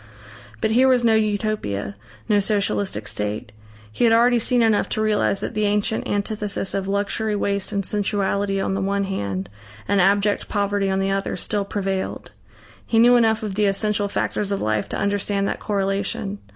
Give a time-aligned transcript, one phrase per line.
[0.61, 1.95] But here was no Utopia,
[2.27, 3.51] no Socialistic state.
[3.91, 7.85] He had already seen enough to realise that the ancient antithesis of luxury, waste and
[7.85, 9.47] sensuality on the one hand
[9.87, 12.31] and abject poverty on the other, still prevailed.
[12.83, 16.39] He knew enough of the essential factors of life to understand that correlation.